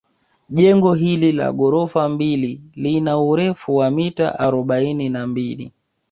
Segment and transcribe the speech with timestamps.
[0.49, 5.71] Jengo hili la ghorofa mbili lina urefu wa mita arobaini na mbili